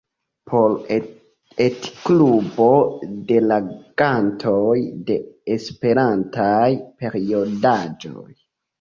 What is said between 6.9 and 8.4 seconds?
periodaĵoj.